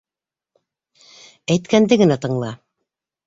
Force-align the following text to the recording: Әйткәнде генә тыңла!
Әйткәнде 1.55 1.99
генә 2.05 2.17
тыңла! 2.27 2.51